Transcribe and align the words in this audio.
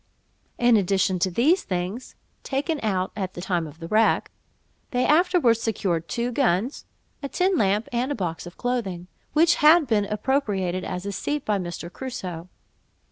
In 0.57 0.77
addition 0.77 1.19
to 1.19 1.29
these 1.29 1.61
things 1.61 2.15
(taken 2.41 2.79
out 2.81 3.11
at 3.15 3.35
the 3.35 3.39
time 3.41 3.67
of 3.67 3.77
the 3.77 3.87
wreck), 3.87 4.31
they 4.89 5.05
afterwards 5.05 5.61
secured 5.61 6.07
two 6.07 6.31
guns, 6.31 6.85
a 7.21 7.29
tin 7.29 7.55
lamp, 7.55 7.87
and 7.91 8.11
a 8.11 8.15
box 8.15 8.47
of 8.47 8.57
clothing, 8.57 9.05
which 9.33 9.57
had 9.61 9.85
been 9.85 10.05
appropriated 10.05 10.83
as 10.83 11.05
a 11.05 11.11
seat 11.11 11.45
by 11.45 11.59
Mr. 11.59 11.93
Crusoe. 11.93 12.49